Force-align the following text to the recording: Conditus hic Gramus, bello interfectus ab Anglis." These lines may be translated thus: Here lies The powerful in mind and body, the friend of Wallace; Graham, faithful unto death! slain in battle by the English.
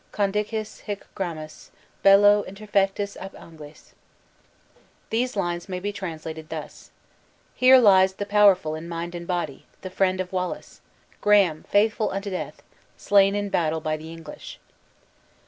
Conditus 0.11 0.79
hic 0.79 1.05
Gramus, 1.13 1.69
bello 2.01 2.43
interfectus 2.47 3.15
ab 3.17 3.35
Anglis." 3.35 3.93
These 5.11 5.35
lines 5.35 5.69
may 5.69 5.79
be 5.79 5.93
translated 5.93 6.49
thus: 6.49 6.89
Here 7.53 7.77
lies 7.77 8.13
The 8.13 8.25
powerful 8.25 8.73
in 8.73 8.89
mind 8.89 9.13
and 9.13 9.27
body, 9.27 9.67
the 9.81 9.91
friend 9.91 10.19
of 10.19 10.33
Wallace; 10.33 10.81
Graham, 11.21 11.65
faithful 11.69 12.09
unto 12.09 12.31
death! 12.31 12.63
slain 12.97 13.35
in 13.35 13.49
battle 13.49 13.79
by 13.79 13.95
the 13.95 14.11
English. 14.11 14.59